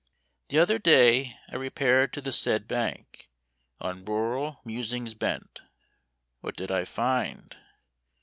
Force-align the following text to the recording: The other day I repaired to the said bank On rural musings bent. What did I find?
The 0.49 0.57
other 0.57 0.79
day 0.79 1.37
I 1.49 1.57
repaired 1.57 2.11
to 2.13 2.21
the 2.21 2.31
said 2.31 2.67
bank 2.67 3.29
On 3.79 4.03
rural 4.03 4.59
musings 4.65 5.13
bent. 5.13 5.61
What 6.39 6.55
did 6.55 6.71
I 6.71 6.85
find? 6.85 7.55